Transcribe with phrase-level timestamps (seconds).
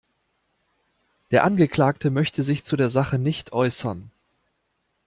[1.29, 4.09] Der Angeklagte möchte sich zu der Sache nicht äußern.